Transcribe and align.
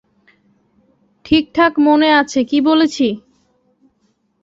ঠিকঠাক 1.25 1.73
মনে 1.79 2.09
আছে 2.11 2.39
কী 2.43 2.57
বলেছি? 2.61 3.07